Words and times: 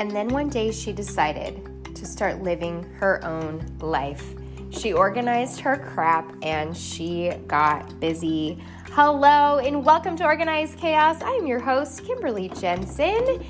And 0.00 0.10
then 0.10 0.28
one 0.28 0.48
day 0.48 0.72
she 0.72 0.94
decided 0.94 1.94
to 1.94 2.06
start 2.06 2.42
living 2.42 2.84
her 2.94 3.22
own 3.22 3.66
life. 3.80 4.32
She 4.70 4.94
organized 4.94 5.60
her 5.60 5.76
crap 5.76 6.34
and 6.40 6.74
she 6.74 7.32
got 7.46 8.00
busy. 8.00 8.64
Hello 8.92 9.58
and 9.58 9.84
welcome 9.84 10.16
to 10.16 10.24
Organized 10.24 10.78
Chaos. 10.78 11.20
I 11.20 11.32
am 11.32 11.46
your 11.46 11.58
host, 11.58 12.02
Kimberly 12.06 12.48
Jensen, 12.48 13.44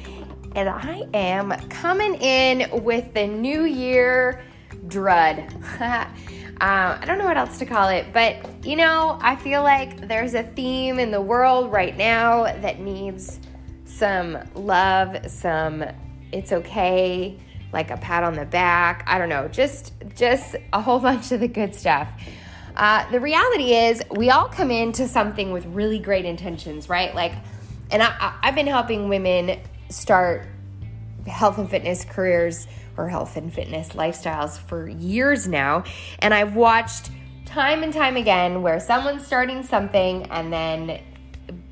and 0.57 0.68
I 0.68 1.07
am 1.14 1.53
coming 1.68 2.17
in 2.17 2.82
with 2.82 3.14
the 3.14 3.29
new 3.29 3.64
year 3.64 4.43
drud. 4.89 5.39
uh, 5.80 6.09
I 6.61 7.05
don't 7.07 7.19
know 7.19 7.27
what 7.27 7.37
else 7.37 7.59
to 7.59 7.64
call 7.64 7.91
it, 7.91 8.12
but 8.12 8.45
you 8.64 8.75
know, 8.75 9.21
I 9.23 9.37
feel 9.37 9.62
like 9.62 10.09
there's 10.09 10.35
a 10.35 10.43
theme 10.43 10.98
in 10.98 11.12
the 11.12 11.23
world 11.23 11.71
right 11.71 11.96
now 11.96 12.43
that 12.43 12.81
needs 12.81 13.39
some 13.85 14.37
love, 14.57 15.31
some 15.31 15.85
it's 16.32 16.52
okay 16.52 17.39
like 17.72 17.90
a 17.90 17.96
pat 17.96 18.25
on 18.25 18.34
the 18.34 18.44
back. 18.44 19.04
I 19.07 19.18
don't 19.18 19.29
know, 19.29 19.48
just 19.48 19.93
just 20.14 20.56
a 20.72 20.80
whole 20.80 20.98
bunch 21.08 21.32
of 21.32 21.40
the 21.40 21.48
good 21.48 21.75
stuff. 21.75 22.08
Uh, 22.76 23.11
the 23.11 23.20
reality 23.20 23.75
is, 23.75 24.03
we 24.12 24.30
all 24.30 24.48
come 24.48 24.70
into 24.70 25.08
something 25.08 25.53
with 25.53 25.66
really 25.66 25.98
great 25.98 26.25
intentions, 26.25 26.89
right? 26.89 27.14
Like, 27.14 27.32
and 27.90 28.03
I, 28.03 28.34
I've 28.43 28.54
been 28.54 28.68
helping 28.68 29.08
women 29.08 29.61
start 29.89 30.46
health 31.26 31.58
and 31.58 31.68
fitness 31.68 32.05
careers 32.05 32.67
or 32.97 33.08
health 33.08 33.36
and 33.36 33.53
fitness 33.53 33.91
lifestyles 33.91 34.58
for 34.58 34.89
years 34.89 35.48
now, 35.48 35.84
and 36.20 36.33
I've 36.33 36.55
watched 36.55 37.11
time 37.44 37.83
and 37.83 37.92
time 37.92 38.17
again 38.17 38.62
where 38.62 38.78
someone's 38.78 39.27
starting 39.27 39.64
something 39.64 40.25
and 40.31 40.53
then 40.53 41.00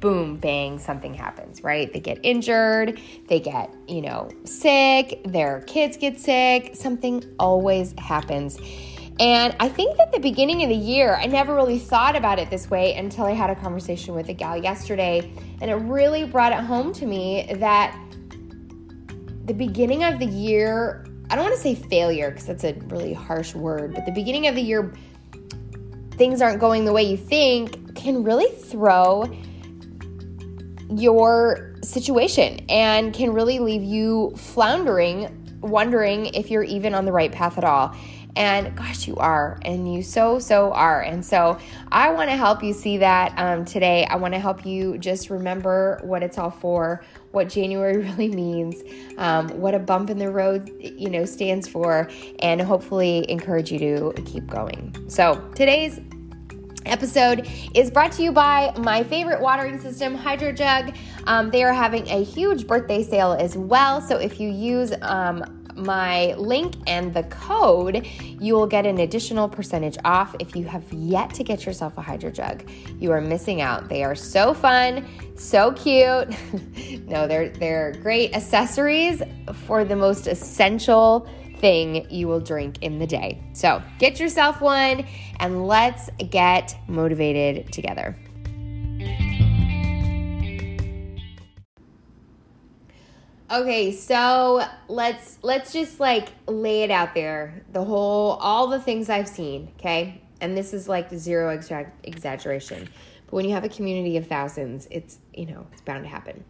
boom, 0.01 0.37
bang, 0.37 0.79
something 0.79 1.15
happens, 1.15 1.63
right? 1.63 1.93
They 1.93 2.01
get 2.01 2.19
injured, 2.23 3.01
they 3.29 3.41
get, 3.41 3.75
you 3.87 4.01
know, 4.01 4.31
sick, 4.45 5.23
their 5.25 5.63
kids 5.63 5.97
get 5.97 6.19
sick, 6.19 6.75
something 6.75 7.25
always 7.39 7.95
happens. 7.99 8.59
And 9.21 9.57
I 9.59 9.69
think 9.69 9.97
that 9.97 10.13
the 10.13 10.21
beginning 10.21 10.63
of 10.63 10.69
the 10.69 10.77
year, 10.77 11.17
I 11.17 11.27
never 11.27 11.55
really 11.55 11.79
thought 11.79 12.15
about 12.15 12.39
it 12.39 12.51
this 12.51 12.71
way 12.71 12.95
until 12.95 13.25
I 13.25 13.33
had 13.33 13.51
a 13.51 13.57
conversation 13.57 14.15
with 14.15 14.29
a 14.29 14.33
gal 14.33 14.57
yesterday. 14.57 15.33
And 15.61 15.71
it 15.71 15.75
really 15.75 16.25
brought 16.25 16.53
it 16.53 16.61
home 16.61 16.93
to 16.95 17.07
me 17.07 17.53
that 17.57 17.99
the 19.45 19.55
beginning 19.55 20.05
of 20.05 20.21
the 20.21 20.27
year, 20.27 21.05
I 21.31 21.35
don't 21.35 21.45
want 21.45 21.57
to 21.57 21.61
say 21.61 21.75
failure 21.75 22.31
because 22.31 22.47
that's 22.47 22.63
a 22.63 22.75
really 22.87 23.13
harsh 23.13 23.57
word, 23.57 23.93
but 23.93 24.07
the 24.07 24.13
beginning 24.13 24.47
of 24.47 24.55
the 24.55 24.63
year, 24.63 24.95
things 26.13 26.41
aren't 26.41 26.61
going 26.61 26.85
the 26.85 26.93
way 26.93 27.03
you 27.03 27.17
think, 27.17 27.97
can 27.97 28.23
really 28.23 28.51
throw 28.53 29.25
your 30.91 31.75
situation 31.83 32.65
and 32.69 33.13
can 33.13 33.33
really 33.33 33.59
leave 33.59 33.83
you 33.83 34.33
floundering, 34.37 35.59
wondering 35.61 36.27
if 36.27 36.51
you're 36.51 36.65
even 36.65 36.95
on 36.95 37.05
the 37.05 37.13
right 37.13 37.33
path 37.33 37.59
at 37.59 37.65
all. 37.65 37.95
And 38.37 38.77
gosh, 38.77 39.09
you 39.09 39.17
are, 39.17 39.59
and 39.63 39.93
you 39.93 40.03
so, 40.03 40.39
so 40.39 40.73
are. 40.73 41.03
And 41.03 41.27
so 41.27 41.59
I 41.91 42.13
want 42.13 42.31
to 42.31 42.37
help 42.37 42.63
you 42.63 42.73
see 42.73 42.99
that 42.99 43.35
um, 43.37 43.65
today. 43.65 44.07
I 44.09 44.15
want 44.15 44.33
to 44.35 44.39
help 44.39 44.65
you 44.65 44.97
just 44.99 45.29
remember 45.29 46.01
what 46.05 46.23
it's 46.23 46.39
all 46.39 46.53
for, 46.53 47.03
what 47.33 47.49
January 47.49 47.97
really 48.11 48.29
means, 48.29 48.83
um, 49.17 49.49
what 49.61 49.75
a 49.75 49.81
bump 49.81 50.09
in 50.09 50.19
the 50.19 50.31
road, 50.31 50.71
you 50.79 51.11
know, 51.11 51.25
stands 51.25 51.67
for, 51.67 52.09
and 52.39 52.61
hopefully 52.61 53.29
encourage 53.29 53.73
you 53.73 53.81
to 54.15 54.23
keep 54.25 54.47
going. 54.47 54.95
So 55.09 55.51
today's 55.57 55.99
episode 56.87 57.49
is 57.75 57.91
brought 57.91 58.13
to 58.13 58.23
you 58.23 58.33
by 58.33 58.73
my 58.79 59.03
favorite 59.05 59.41
watering 59.41 59.79
system, 59.81 60.17
HydroJug. 60.17 60.97
Um, 61.27 61.51
they 61.51 61.65
are 61.65 61.73
having 61.73 62.09
a 62.09 62.23
huge 62.23 62.67
birthday 62.67 63.03
sale 63.03 63.33
as 63.33 63.57
well. 63.57 64.01
So 64.01 64.17
if 64.17 64.41
you 64.41 64.51
use 64.51 64.93
um, 65.03 65.45
my 65.79 66.35
link 66.35 66.75
and 66.87 67.15
the 67.15 67.23
code, 67.25 68.07
you 68.41 68.55
will 68.55 68.67
get 68.67 68.87
an 68.87 68.99
additional 68.99 69.49
percentage 69.49 69.97
off 70.05 70.35
if 70.39 70.55
you 70.57 70.65
have 70.65 70.85
yet 70.93 71.33
to 71.35 71.45
get 71.45 71.65
yourself 71.65 71.97
a 71.97 72.03
HydroJug. 72.03 72.69
You 73.01 73.13
are 73.13 73.21
missing 73.21 73.61
out. 73.61 73.89
They 73.89 74.05
are 74.05 74.15
so 74.15 74.53
fun, 74.53 75.07
so 75.37 75.73
cute. 75.73 76.29
no, 77.07 77.27
they're 77.27 77.51
they're 77.51 77.93
great 78.03 78.35
accessories 78.35 79.23
for 79.67 79.85
the 79.85 79.97
most 79.97 80.27
essential 80.27 81.29
thing 81.59 82.11
you 82.11 82.29
will 82.29 82.41
drink 82.41 82.79
in 82.83 82.99
the 82.99 83.07
day. 83.07 83.43
So 83.53 83.83
get 83.99 84.21
yourself 84.21 84.61
one 84.61 85.07
and 85.41 85.67
let's 85.67 86.11
get 86.31 86.77
motivated 86.89 87.73
together. 87.73 88.17
Okay, 93.51 93.93
so 93.93 94.63
let's 94.89 95.39
let's 95.43 95.73
just 95.73 96.01
like 96.01 96.29
lay 96.47 96.83
it 96.83 96.91
out 96.91 97.15
there. 97.15 97.63
The 97.73 97.83
whole 97.83 98.33
all 98.33 98.67
the 98.67 98.79
things 98.79 99.09
I've 99.09 99.29
seen, 99.29 99.73
okay? 99.79 100.21
And 100.41 100.57
this 100.57 100.75
is 100.75 100.87
like 100.89 101.11
zero 101.15 101.57
exa- 101.57 101.91
exaggeration. 102.05 102.89
But 103.27 103.33
when 103.33 103.45
you 103.45 103.53
have 103.53 103.65
a 103.65 103.69
community 103.69 104.17
of 104.17 104.27
thousands, 104.27 104.87
it's, 104.91 105.19
you 105.35 105.47
know, 105.47 105.67
it's 105.73 105.83
bound 105.83 106.05
to 106.05 106.09
happen. 106.09 106.45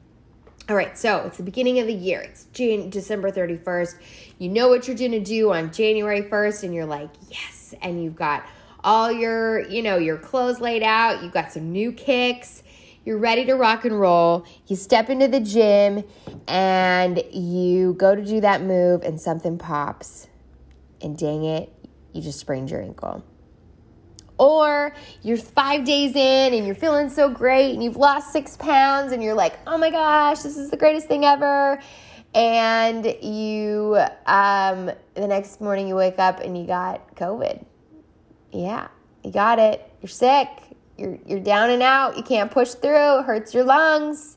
All 0.69 0.77
right, 0.77 0.99
so 0.99 1.23
it's 1.25 1.39
the 1.39 1.43
beginning 1.43 1.79
of 1.79 1.87
the 1.87 1.95
year. 1.95 2.21
It's 2.21 2.45
June, 2.53 2.91
December 2.91 3.31
31st. 3.31 3.95
You 4.37 4.51
know 4.51 4.69
what 4.69 4.87
you're 4.87 4.99
going 4.99 5.13
to 5.13 5.21
do 5.21 5.51
on 5.51 5.73
January 5.73 6.21
1st, 6.21 6.65
and 6.65 6.75
you're 6.75 6.85
like, 6.85 7.09
yes. 7.31 7.73
And 7.81 8.05
you've 8.05 8.17
got 8.17 8.45
all 8.85 9.11
your, 9.11 9.67
you 9.67 9.83
know, 9.83 9.97
your 9.97 10.19
clothes 10.19 10.61
laid 10.61 10.83
out. 10.83 11.23
You've 11.23 11.33
got 11.33 11.53
some 11.53 11.73
new 11.73 11.91
kicks. 11.91 12.63
You're 13.07 13.17
ready 13.17 13.47
to 13.47 13.55
rock 13.55 13.87
and 13.87 13.99
roll. 13.99 14.45
You 14.67 14.77
step 14.77 15.09
into 15.09 15.27
the 15.27 15.41
gym 15.41 16.05
and 16.47 17.25
you 17.33 17.95
go 17.95 18.15
to 18.15 18.23
do 18.23 18.43
that 18.43 18.61
move, 18.61 19.01
and 19.05 19.19
something 19.19 19.57
pops. 19.57 20.29
And 21.01 21.17
dang 21.17 21.45
it, 21.45 21.73
you 22.13 22.21
just 22.21 22.41
sprained 22.41 22.71
your 22.71 22.83
ankle. 22.83 23.25
Or 24.39 24.95
you're 25.23 25.37
five 25.37 25.85
days 25.85 26.15
in 26.15 26.55
and 26.55 26.65
you're 26.65 26.75
feeling 26.75 27.09
so 27.09 27.29
great 27.29 27.73
and 27.75 27.83
you've 27.83 27.97
lost 27.97 28.33
six 28.33 28.57
pounds 28.57 29.13
and 29.13 29.23
you're 29.23 29.35
like, 29.35 29.59
oh 29.67 29.77
my 29.77 29.91
gosh, 29.91 30.41
this 30.41 30.57
is 30.57 30.71
the 30.71 30.77
greatest 30.77 31.09
thing 31.09 31.25
ever. 31.25 31.81
And 32.35 33.05
you, 33.23 33.99
um, 34.27 34.91
the 35.15 35.27
next 35.27 35.61
morning 35.61 35.89
you 35.89 35.97
wake 35.97 36.19
up 36.19 36.41
and 36.41 36.57
you 36.57 36.67
got 36.67 37.17
COVID. 37.17 37.65
Yeah, 38.53 38.89
you 39.25 39.33
got 39.33 39.59
it. 39.59 39.91
You're 40.01 40.09
sick. 40.09 40.49
You're, 40.97 41.19
you're 41.27 41.41
down 41.41 41.71
and 41.71 41.83
out. 41.83 42.17
You 42.17 42.23
can't 42.23 42.51
push 42.51 42.71
through. 42.75 43.21
It 43.21 43.25
hurts 43.25 43.55
your 43.55 43.65
lungs. 43.65 44.37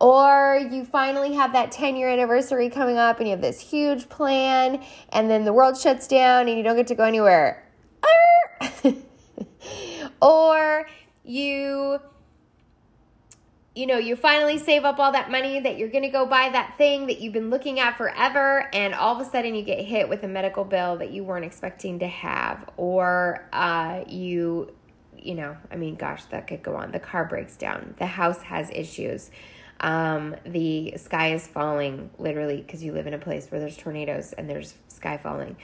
Or 0.00 0.60
you 0.70 0.84
finally 0.84 1.34
have 1.34 1.52
that 1.52 1.70
10 1.70 1.94
year 1.94 2.08
anniversary 2.08 2.68
coming 2.70 2.98
up 2.98 3.18
and 3.18 3.28
you 3.28 3.32
have 3.32 3.40
this 3.40 3.60
huge 3.60 4.08
plan, 4.08 4.82
and 5.10 5.30
then 5.30 5.44
the 5.44 5.52
world 5.52 5.76
shuts 5.76 6.08
down 6.08 6.48
and 6.48 6.58
you 6.58 6.64
don't 6.64 6.74
get 6.74 6.88
to 6.88 6.96
go 6.96 7.04
anywhere. 7.04 7.64
or 10.22 10.86
you 11.24 12.00
you 13.74 13.86
know, 13.86 13.96
you 13.96 14.16
finally 14.16 14.58
save 14.58 14.84
up 14.84 14.98
all 14.98 15.12
that 15.12 15.30
money 15.30 15.58
that 15.60 15.78
you're 15.78 15.88
going 15.88 16.04
to 16.04 16.10
go 16.10 16.26
buy 16.26 16.50
that 16.50 16.76
thing 16.76 17.06
that 17.06 17.22
you've 17.22 17.32
been 17.32 17.48
looking 17.48 17.80
at 17.80 17.96
forever, 17.96 18.68
and 18.74 18.94
all 18.94 19.18
of 19.18 19.26
a 19.26 19.30
sudden 19.30 19.54
you 19.54 19.62
get 19.62 19.82
hit 19.82 20.08
with 20.10 20.22
a 20.24 20.28
medical 20.28 20.64
bill 20.64 20.98
that 20.98 21.10
you 21.10 21.24
weren't 21.24 21.46
expecting 21.46 21.98
to 22.00 22.06
have, 22.06 22.68
or 22.76 23.48
uh, 23.52 24.04
you, 24.06 24.70
you 25.16 25.34
know, 25.34 25.56
I 25.70 25.76
mean, 25.76 25.94
gosh, 25.94 26.24
that 26.26 26.46
could 26.46 26.62
go 26.62 26.76
on. 26.76 26.92
The 26.92 27.00
car 27.00 27.24
breaks 27.24 27.56
down, 27.56 27.94
the 27.98 28.06
house 28.06 28.42
has 28.42 28.68
issues, 28.70 29.30
um, 29.80 30.36
the 30.44 30.94
sky 30.98 31.32
is 31.32 31.46
falling, 31.46 32.10
literally, 32.18 32.58
because 32.58 32.84
you 32.84 32.92
live 32.92 33.06
in 33.06 33.14
a 33.14 33.18
place 33.18 33.50
where 33.50 33.58
there's 33.58 33.78
tornadoes 33.78 34.34
and 34.34 34.50
there's 34.50 34.74
sky 34.88 35.16
falling. 35.16 35.56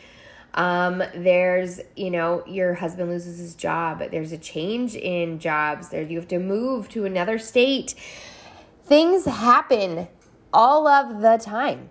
Um, 0.55 1.03
there's, 1.15 1.81
you 1.95 2.11
know, 2.11 2.43
your 2.47 2.75
husband 2.75 3.11
loses 3.11 3.39
his 3.39 3.55
job. 3.55 4.03
There's 4.11 4.33
a 4.33 4.39
change 4.39 4.95
in 4.95 5.39
jobs. 5.39 5.91
There 5.91 6.03
you 6.03 6.19
have 6.19 6.29
to 6.29 6.39
move 6.39 6.89
to 6.91 7.05
another 7.05 7.39
state. 7.39 7.95
Things 8.85 9.25
happen 9.25 10.09
all 10.53 10.89
of 10.89 11.21
the 11.21 11.37
time. 11.37 11.91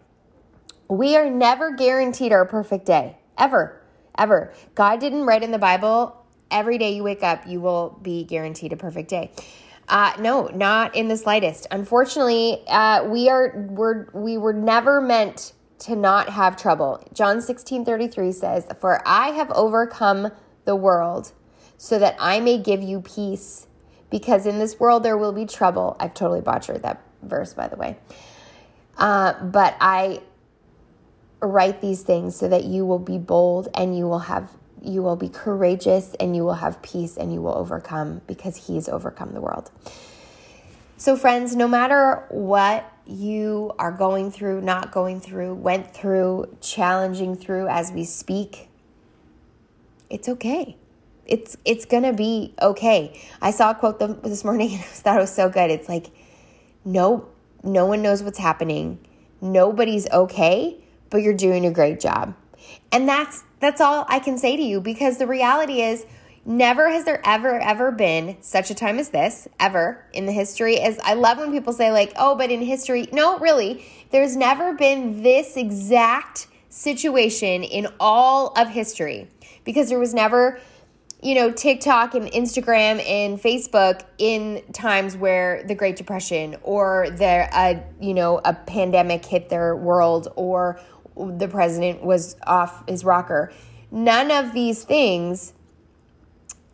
We 0.89 1.15
are 1.15 1.29
never 1.29 1.71
guaranteed 1.71 2.31
our 2.31 2.45
perfect 2.45 2.85
day. 2.85 3.17
Ever. 3.37 3.81
Ever. 4.17 4.53
God 4.73 4.99
didn't 4.99 5.25
write 5.25 5.43
in 5.43 5.51
the 5.51 5.59
Bible 5.59 6.25
every 6.51 6.77
day 6.77 6.91
you 6.95 7.03
wake 7.03 7.23
up 7.23 7.47
you 7.47 7.59
will 7.59 7.99
be 8.01 8.23
guaranteed 8.23 8.73
a 8.73 8.77
perfect 8.77 9.09
day. 9.09 9.31
Uh, 9.89 10.13
no, 10.19 10.47
not 10.47 10.95
in 10.95 11.07
the 11.07 11.15
slightest. 11.15 11.65
Unfortunately, 11.71 12.61
uh, 12.67 13.05
we 13.05 13.29
are 13.29 13.53
we're 13.69 14.07
we 14.13 14.37
were 14.37 14.51
never 14.51 14.99
meant 14.99 15.53
to 15.79 15.95
not 15.95 16.29
have 16.29 16.57
trouble. 16.57 17.03
John 17.13 17.41
16 17.41 17.85
33 17.85 18.31
says, 18.31 18.67
For 18.79 19.01
I 19.07 19.29
have 19.29 19.51
overcome 19.51 20.31
the 20.65 20.75
world 20.75 21.31
so 21.77 21.99
that 21.99 22.15
I 22.19 22.39
may 22.39 22.57
give 22.57 22.81
you 22.81 23.01
peace. 23.01 23.67
Because 24.09 24.45
in 24.45 24.57
this 24.59 24.79
world 24.79 25.03
there 25.03 25.17
will 25.17 25.33
be 25.33 25.45
trouble. 25.45 25.97
I've 25.99 26.13
totally 26.13 26.41
butchered 26.41 26.83
that 26.83 27.01
verse, 27.21 27.53
by 27.53 27.67
the 27.67 27.75
way. 27.75 27.97
Uh, 28.97 29.33
but 29.43 29.75
I 29.79 30.21
write 31.39 31.81
these 31.81 32.03
things 32.03 32.35
so 32.35 32.47
that 32.47 32.63
you 32.63 32.85
will 32.85 32.99
be 32.99 33.17
bold 33.17 33.67
and 33.73 33.97
you 33.97 34.07
will 34.07 34.19
have 34.19 34.49
you 34.81 35.01
will 35.01 35.15
be 35.15 35.27
courageous 35.27 36.15
and 36.19 36.35
you 36.35 36.43
will 36.43 36.53
have 36.53 36.81
peace 36.81 37.17
and 37.17 37.33
you 37.33 37.41
will 37.41 37.55
overcome 37.55 38.21
because 38.27 38.67
he's 38.67 38.87
overcome 38.87 39.33
the 39.33 39.41
world. 39.41 39.71
So 40.97 41.15
friends, 41.15 41.55
no 41.55 41.67
matter 41.67 42.23
what 42.29 42.89
you 43.09 43.73
are 43.79 43.91
going 43.91 44.31
through, 44.31 44.61
not 44.61 44.91
going 44.91 45.19
through, 45.19 45.55
went 45.55 45.93
through, 45.93 46.57
challenging 46.61 47.35
through 47.35 47.67
as 47.67 47.91
we 47.91 48.03
speak, 48.03 48.69
it's 50.09 50.29
okay. 50.29 50.77
It's 51.25 51.57
it's 51.65 51.85
gonna 51.85 52.13
be 52.13 52.53
okay. 52.61 53.19
I 53.41 53.51
saw 53.51 53.71
a 53.71 53.75
quote 53.75 53.99
this 54.23 54.43
morning 54.43 54.71
and 54.73 54.79
I 54.79 54.83
thought 54.83 55.17
it 55.17 55.21
was 55.21 55.33
so 55.33 55.49
good. 55.49 55.69
It's 55.71 55.89
like, 55.89 56.07
no, 56.85 57.27
no 57.63 57.85
one 57.85 58.01
knows 58.01 58.23
what's 58.23 58.39
happening. 58.39 58.99
Nobody's 59.41 60.09
okay, 60.09 60.77
but 61.09 61.21
you're 61.21 61.33
doing 61.33 61.65
a 61.65 61.71
great 61.71 61.99
job. 61.99 62.33
And 62.91 63.07
that's 63.07 63.43
that's 63.59 63.81
all 63.81 64.05
I 64.07 64.19
can 64.19 64.37
say 64.37 64.55
to 64.55 64.63
you 64.63 64.79
because 64.79 65.17
the 65.17 65.27
reality 65.27 65.81
is 65.81 66.05
never 66.47 66.89
has 66.89 67.03
there 67.03 67.21
ever 67.25 67.59
ever 67.59 67.91
been 67.91 68.37
such 68.39 68.71
a 68.71 68.73
time 68.73 68.97
as 68.97 69.09
this 69.09 69.49
ever 69.59 70.03
in 70.13 70.25
the 70.25 70.31
history 70.31 70.79
as 70.79 70.97
I 71.03 71.13
love 71.13 71.37
when 71.37 71.51
people 71.51 71.73
say 71.73 71.91
like, 71.91 72.13
"Oh, 72.15 72.35
but 72.35 72.49
in 72.49 72.61
history." 72.61 73.07
No, 73.11 73.37
really. 73.37 73.85
There's 74.11 74.37
never 74.37 74.73
been 74.73 75.21
this 75.21 75.57
exact 75.57 76.47
situation 76.69 77.63
in 77.63 77.87
all 77.99 78.53
of 78.55 78.69
history 78.69 79.27
because 79.65 79.89
there 79.89 79.99
was 79.99 80.13
never 80.13 80.59
you 81.19 81.33
know, 81.33 81.51
TikTok 81.51 82.13
and 82.13 82.27
Instagram 82.27 83.03
and 83.07 83.41
Facebook 83.41 84.03
in 84.19 84.61
times 84.71 85.17
where 85.17 85.63
the 85.63 85.73
Great 85.73 85.95
Depression 85.95 86.55
or 86.61 87.09
the 87.09 87.49
uh, 87.51 87.81
you 87.99 88.13
know 88.13 88.39
a 88.45 88.53
pandemic 88.53 89.25
hit 89.25 89.49
their 89.49 89.75
world 89.75 90.27
or 90.35 90.79
the 91.15 91.47
president 91.47 92.03
was 92.03 92.37
off 92.45 92.87
his 92.87 93.03
rocker. 93.03 93.51
None 93.89 94.29
of 94.31 94.53
these 94.53 94.83
things 94.83 95.53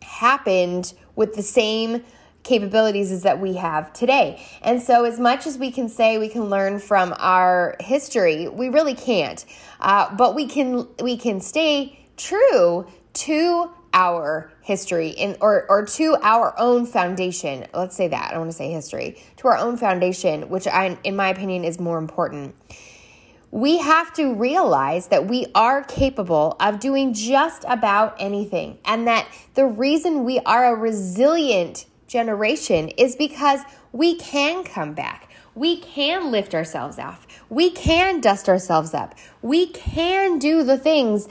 happened 0.04 0.94
with 1.16 1.34
the 1.34 1.42
same 1.42 2.04
capabilities 2.42 3.10
as 3.10 3.22
that 3.22 3.40
we 3.40 3.54
have 3.54 3.92
today. 3.92 4.40
And 4.62 4.80
so, 4.80 5.04
as 5.04 5.18
much 5.18 5.46
as 5.46 5.58
we 5.58 5.70
can 5.70 5.88
say 5.88 6.18
we 6.18 6.28
can 6.28 6.50
learn 6.50 6.78
from 6.78 7.14
our 7.18 7.76
history, 7.80 8.48
we 8.48 8.68
really 8.68 8.94
can't. 8.94 9.44
Uh, 9.80 10.14
but 10.14 10.34
we 10.34 10.46
can 10.46 10.86
we 11.02 11.16
can 11.16 11.40
stay 11.40 11.98
true 12.16 12.86
to 13.14 13.70
our 13.92 14.52
history 14.60 15.08
in 15.08 15.36
or 15.40 15.66
or 15.68 15.86
to 15.86 16.16
our 16.22 16.54
own 16.58 16.86
foundation. 16.86 17.66
Let's 17.72 17.96
say 17.96 18.08
that. 18.08 18.28
I 18.28 18.30
don't 18.30 18.40
want 18.40 18.52
to 18.52 18.56
say 18.56 18.70
history. 18.70 19.18
To 19.38 19.48
our 19.48 19.56
own 19.56 19.76
foundation, 19.76 20.48
which 20.48 20.66
I 20.66 20.98
in 21.04 21.16
my 21.16 21.28
opinion 21.28 21.64
is 21.64 21.80
more 21.80 21.98
important 21.98 22.54
we 23.54 23.78
have 23.78 24.12
to 24.12 24.34
realize 24.34 25.06
that 25.06 25.28
we 25.28 25.46
are 25.54 25.84
capable 25.84 26.56
of 26.58 26.80
doing 26.80 27.14
just 27.14 27.64
about 27.68 28.16
anything. 28.18 28.76
And 28.84 29.06
that 29.06 29.28
the 29.54 29.64
reason 29.64 30.24
we 30.24 30.40
are 30.40 30.74
a 30.74 30.74
resilient 30.74 31.86
generation 32.08 32.88
is 32.88 33.14
because 33.14 33.60
we 33.92 34.16
can 34.16 34.64
come 34.64 34.92
back. 34.92 35.30
We 35.54 35.76
can 35.76 36.32
lift 36.32 36.52
ourselves 36.52 36.98
off. 36.98 37.28
We 37.48 37.70
can 37.70 38.20
dust 38.20 38.48
ourselves 38.48 38.92
up. 38.92 39.14
We 39.40 39.68
can 39.68 40.40
do 40.40 40.64
the 40.64 40.76
things 40.76 41.28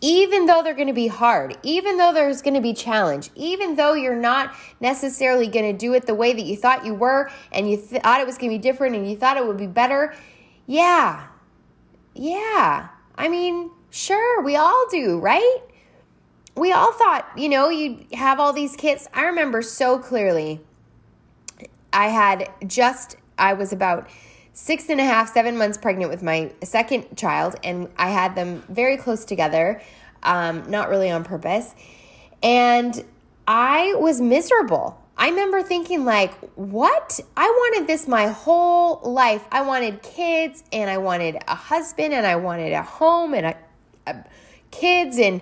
even 0.00 0.46
though 0.46 0.62
they're 0.62 0.72
going 0.72 0.88
to 0.88 0.94
be 0.94 1.08
hard, 1.08 1.58
even 1.62 1.98
though 1.98 2.14
there's 2.14 2.40
going 2.40 2.54
to 2.54 2.62
be 2.62 2.72
challenge, 2.72 3.28
even 3.34 3.76
though 3.76 3.92
you're 3.92 4.16
not 4.16 4.54
necessarily 4.80 5.48
going 5.48 5.70
to 5.70 5.78
do 5.78 5.92
it 5.92 6.06
the 6.06 6.14
way 6.14 6.32
that 6.32 6.46
you 6.46 6.56
thought 6.56 6.86
you 6.86 6.94
were 6.94 7.30
and 7.52 7.70
you 7.70 7.76
th- 7.76 8.00
thought 8.00 8.20
it 8.22 8.26
was 8.26 8.38
going 8.38 8.50
to 8.50 8.58
be 8.58 8.62
different 8.62 8.96
and 8.96 9.08
you 9.08 9.18
thought 9.18 9.36
it 9.36 9.46
would 9.46 9.58
be 9.58 9.66
better. 9.66 10.14
Yeah, 10.66 11.26
yeah. 12.14 12.88
I 13.16 13.28
mean, 13.28 13.70
sure, 13.90 14.42
we 14.42 14.56
all 14.56 14.86
do, 14.90 15.18
right? 15.18 15.58
We 16.54 16.72
all 16.72 16.92
thought, 16.92 17.28
you 17.36 17.48
know, 17.48 17.68
you'd 17.70 18.12
have 18.12 18.38
all 18.38 18.52
these 18.52 18.76
kits. 18.76 19.08
I 19.14 19.22
remember 19.24 19.62
so 19.62 19.98
clearly. 19.98 20.60
I 21.92 22.08
had 22.08 22.50
just, 22.66 23.16
I 23.38 23.54
was 23.54 23.72
about 23.72 24.08
six 24.52 24.88
and 24.88 25.00
a 25.00 25.04
half, 25.04 25.32
seven 25.32 25.56
months 25.56 25.78
pregnant 25.78 26.10
with 26.10 26.22
my 26.22 26.52
second 26.62 27.16
child, 27.16 27.56
and 27.64 27.88
I 27.96 28.10
had 28.10 28.34
them 28.34 28.62
very 28.68 28.96
close 28.96 29.24
together, 29.24 29.80
um, 30.22 30.70
not 30.70 30.88
really 30.88 31.10
on 31.10 31.24
purpose. 31.24 31.74
And 32.42 33.04
I 33.46 33.94
was 33.94 34.20
miserable. 34.20 35.01
I 35.16 35.28
remember 35.28 35.62
thinking, 35.62 36.04
like, 36.04 36.34
what? 36.54 37.20
I 37.36 37.48
wanted 37.48 37.86
this 37.86 38.08
my 38.08 38.28
whole 38.28 39.00
life. 39.04 39.46
I 39.52 39.62
wanted 39.62 40.02
kids 40.02 40.64
and 40.72 40.90
I 40.90 40.98
wanted 40.98 41.36
a 41.46 41.54
husband 41.54 42.14
and 42.14 42.26
I 42.26 42.36
wanted 42.36 42.72
a 42.72 42.82
home 42.82 43.34
and 43.34 43.46
a, 43.46 43.56
a 44.06 44.24
kids 44.70 45.18
and 45.18 45.40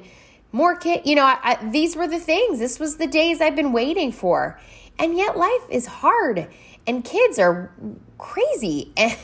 more 0.53 0.77
kids. 0.77 1.07
You 1.07 1.15
know, 1.15 1.25
I, 1.25 1.39
I, 1.43 1.71
these 1.71 1.97
were 1.97 2.09
the 2.09 2.19
things. 2.19 2.59
This 2.59 2.79
was 2.79 2.97
the 2.97 3.07
days 3.07 3.41
I've 3.41 3.57
been 3.57 3.73
waiting 3.73 4.13
for. 4.13 4.61
And 4.99 5.17
yet 5.17 5.37
life 5.39 5.63
is 5.71 5.87
hard 5.87 6.49
and 6.87 7.05
kids 7.05 7.39
are 7.39 7.73
crazy 8.19 8.93
and 8.97 9.17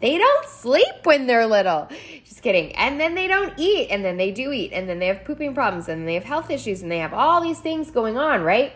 they 0.00 0.18
don't 0.18 0.46
sleep 0.46 1.04
when 1.04 1.26
they're 1.26 1.46
little. 1.46 1.88
Just 2.24 2.42
kidding. 2.42 2.72
And 2.72 2.98
then 2.98 3.14
they 3.14 3.28
don't 3.28 3.52
eat 3.56 3.88
and 3.90 4.04
then 4.04 4.16
they 4.16 4.30
do 4.30 4.50
eat 4.50 4.72
and 4.72 4.88
then 4.88 4.98
they 4.98 5.06
have 5.06 5.24
pooping 5.24 5.54
problems 5.54 5.88
and 5.88 6.08
they 6.08 6.14
have 6.14 6.24
health 6.24 6.50
issues 6.50 6.82
and 6.82 6.90
they 6.90 6.98
have 6.98 7.12
all 7.14 7.40
these 7.40 7.60
things 7.60 7.90
going 7.90 8.16
on, 8.16 8.42
right? 8.42 8.72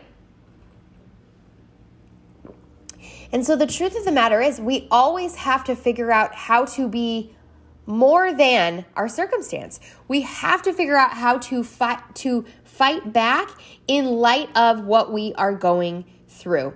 And 3.32 3.44
so 3.44 3.56
the 3.56 3.66
truth 3.66 3.96
of 3.96 4.04
the 4.04 4.12
matter 4.12 4.40
is, 4.40 4.60
we 4.60 4.88
always 4.90 5.34
have 5.36 5.64
to 5.64 5.76
figure 5.76 6.10
out 6.10 6.34
how 6.34 6.64
to 6.66 6.88
be 6.88 7.34
more 7.86 8.34
than 8.34 8.84
our 8.96 9.08
circumstance. 9.08 9.80
We 10.08 10.20
have 10.22 10.62
to 10.62 10.72
figure 10.72 10.96
out 10.96 11.12
how 11.12 11.38
to 11.38 11.64
fight 11.64 12.14
to 12.16 12.44
fight 12.64 13.12
back 13.12 13.50
in 13.86 14.04
light 14.04 14.54
of 14.56 14.84
what 14.84 15.12
we 15.12 15.34
are 15.34 15.54
going 15.54 16.04
through. 16.28 16.74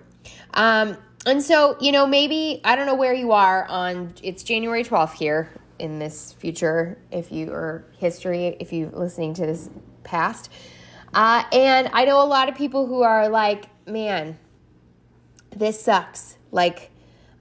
Um, 0.55 0.97
and 1.27 1.43
so, 1.43 1.77
you 1.81 1.93
know, 1.93 2.07
maybe 2.07 2.61
I 2.65 2.77
don't 2.77 2.87
know 2.87 2.95
where 2.95 3.15
you 3.15 3.33
are 3.33 3.67
on 3.67 4.15
it's 4.23 4.43
January 4.43 4.85
12th 4.85 5.13
here 5.15 5.51
in 5.79 5.99
this 5.99 6.33
future 6.33 6.99
if 7.11 7.31
you 7.31 7.51
or 7.51 7.85
history 7.99 8.57
if 8.59 8.73
you're 8.73 8.91
listening 8.91 9.35
to 9.35 9.47
this 9.47 9.71
past. 10.05 10.51
Uh, 11.15 11.45
and 11.53 11.91
I 11.93 12.05
know 12.07 12.23
a 12.23 12.27
lot 12.27 12.49
of 12.49 12.55
people 12.55 12.87
who 12.87 13.03
are 13.03 13.29
like, 13.29 13.67
man, 13.87 14.39
this 15.55 15.81
sucks. 15.81 16.39
Like, 16.53 16.91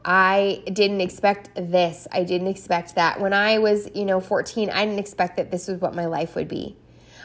I 0.03 0.63
didn't 0.65 1.01
expect 1.01 1.51
this. 1.53 2.07
I 2.11 2.23
didn't 2.23 2.47
expect 2.47 2.95
that. 2.95 3.21
When 3.21 3.33
I 3.33 3.59
was, 3.59 3.87
you 3.93 4.05
know, 4.05 4.19
14, 4.19 4.71
I 4.71 4.85
didn't 4.85 4.99
expect 4.99 5.37
that 5.37 5.51
this 5.51 5.67
was 5.67 5.79
what 5.79 5.93
my 5.93 6.05
life 6.05 6.35
would 6.35 6.47
be. 6.47 6.75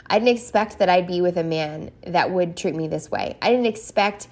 I 0.09 0.19
didn't 0.19 0.37
expect 0.37 0.79
that 0.79 0.91
I'd 0.91 1.07
be 1.07 1.21
with 1.21 1.39
a 1.39 1.43
man 1.43 1.91
that 2.07 2.31
would 2.31 2.57
treat 2.57 2.75
me 2.75 2.87
this 2.87 3.11
way. 3.11 3.39
I 3.41 3.51
didn't 3.51 3.67
expect 3.67 4.29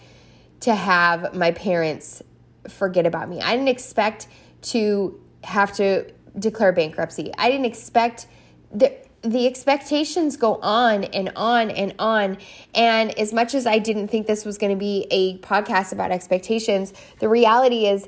to 0.60 0.74
have 0.74 1.34
my 1.34 1.52
parents 1.52 2.22
forget 2.68 3.06
about 3.06 3.28
me. 3.28 3.40
I 3.40 3.56
didn't 3.56 3.68
expect 3.68 4.28
to 4.62 5.20
have 5.42 5.72
to 5.74 6.10
declare 6.38 6.72
bankruptcy. 6.72 7.32
I 7.38 7.50
didn't 7.50 7.66
expect 7.66 8.26
that 8.72 9.03
the 9.24 9.46
expectations 9.46 10.36
go 10.36 10.56
on 10.56 11.04
and 11.04 11.32
on 11.34 11.70
and 11.70 11.94
on. 11.98 12.36
And 12.74 13.18
as 13.18 13.32
much 13.32 13.54
as 13.54 13.66
I 13.66 13.78
didn't 13.78 14.08
think 14.08 14.26
this 14.26 14.44
was 14.44 14.58
going 14.58 14.72
to 14.72 14.78
be 14.78 15.06
a 15.10 15.38
podcast 15.38 15.92
about 15.92 16.10
expectations, 16.10 16.92
the 17.20 17.28
reality 17.28 17.86
is 17.86 18.06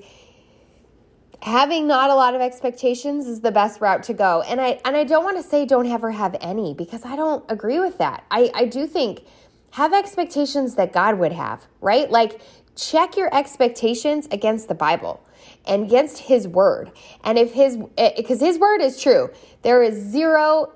having 1.42 1.86
not 1.86 2.10
a 2.10 2.14
lot 2.14 2.34
of 2.34 2.40
expectations 2.40 3.26
is 3.26 3.40
the 3.40 3.52
best 3.52 3.80
route 3.80 4.02
to 4.04 4.14
go. 4.14 4.42
And 4.42 4.60
I 4.60 4.80
and 4.84 4.96
I 4.96 5.04
don't 5.04 5.24
want 5.24 5.38
to 5.38 5.42
say 5.42 5.64
don't 5.64 5.86
ever 5.86 6.10
have 6.10 6.36
any 6.40 6.74
because 6.74 7.04
I 7.04 7.16
don't 7.16 7.44
agree 7.48 7.80
with 7.80 7.98
that. 7.98 8.24
I, 8.30 8.50
I 8.54 8.64
do 8.66 8.86
think 8.86 9.24
have 9.70 9.94
expectations 9.94 10.74
that 10.74 10.92
God 10.92 11.18
would 11.18 11.32
have, 11.32 11.66
right? 11.80 12.10
Like 12.10 12.40
check 12.76 13.16
your 13.16 13.34
expectations 13.34 14.28
against 14.30 14.68
the 14.68 14.74
Bible 14.74 15.22
and 15.66 15.84
against 15.84 16.18
his 16.18 16.46
word. 16.46 16.92
And 17.24 17.38
if 17.38 17.52
his 17.52 17.76
because 17.76 18.42
eh, 18.42 18.46
his 18.46 18.58
word 18.58 18.82
is 18.82 19.00
true, 19.00 19.30
there 19.62 19.82
is 19.82 19.94
zero 19.94 20.72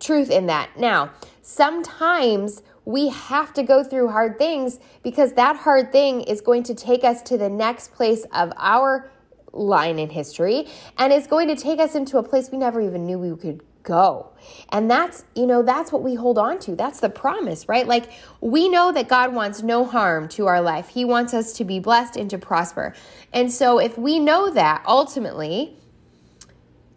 truth 0.00 0.30
in 0.30 0.46
that. 0.46 0.78
Now, 0.78 1.12
sometimes 1.42 2.62
we 2.84 3.08
have 3.08 3.52
to 3.54 3.62
go 3.62 3.82
through 3.82 4.08
hard 4.08 4.38
things 4.38 4.78
because 5.02 5.32
that 5.34 5.56
hard 5.56 5.92
thing 5.92 6.22
is 6.22 6.40
going 6.40 6.62
to 6.64 6.74
take 6.74 7.04
us 7.04 7.22
to 7.22 7.38
the 7.38 7.48
next 7.48 7.92
place 7.92 8.24
of 8.32 8.52
our 8.56 9.10
line 9.52 9.98
in 9.98 10.10
history 10.10 10.66
and 10.98 11.12
it's 11.12 11.26
going 11.26 11.48
to 11.48 11.56
take 11.56 11.78
us 11.78 11.94
into 11.94 12.18
a 12.18 12.22
place 12.22 12.50
we 12.50 12.58
never 12.58 12.80
even 12.80 13.06
knew 13.06 13.18
we 13.18 13.36
could 13.36 13.62
go. 13.84 14.30
And 14.70 14.90
that's, 14.90 15.24
you 15.36 15.46
know, 15.46 15.62
that's 15.62 15.92
what 15.92 16.02
we 16.02 16.14
hold 16.14 16.38
on 16.38 16.58
to. 16.60 16.74
That's 16.74 17.00
the 17.00 17.10
promise, 17.10 17.68
right? 17.68 17.86
Like 17.86 18.10
we 18.40 18.68
know 18.68 18.90
that 18.92 19.08
God 19.08 19.32
wants 19.32 19.62
no 19.62 19.84
harm 19.84 20.28
to 20.30 20.46
our 20.46 20.60
life. 20.60 20.88
He 20.88 21.04
wants 21.04 21.32
us 21.32 21.52
to 21.54 21.64
be 21.64 21.78
blessed 21.78 22.16
and 22.16 22.28
to 22.30 22.38
prosper. 22.38 22.94
And 23.32 23.52
so 23.52 23.78
if 23.78 23.96
we 23.96 24.18
know 24.18 24.50
that 24.50 24.82
ultimately, 24.86 25.76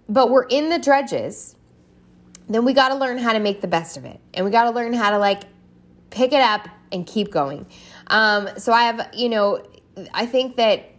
but 0.10 0.30
we're 0.32 0.46
in 0.46 0.70
the 0.70 0.80
dredges, 0.80 1.57
then 2.48 2.66
we 2.66 2.74
got 2.74 2.90
to 2.90 2.96
learn 2.96 3.18
how 3.18 3.34
to 3.34 3.40
make 3.40 3.62
the 3.62 3.68
best 3.68 3.98
of 3.98 4.06
it. 4.06 4.20
And 4.34 4.46
we 4.46 4.52
got 4.52 4.64
to 4.66 4.72
learn 4.72 4.94
how 4.94 5.12
to 5.12 5.18
like 5.18 5.44
pick 6.10 6.34
it 6.34 6.42
up 6.42 6.68
and 6.92 7.06
keep 7.06 7.32
going. 7.32 7.66
Um, 8.08 8.50
so 8.58 8.72
I 8.72 8.84
have, 8.84 9.10
you 9.14 9.30
know, 9.30 9.66
I 10.14 10.26
think 10.26 10.56
that 10.58 10.90